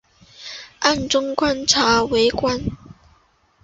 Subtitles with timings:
[0.79, 2.59] 暗中观察围观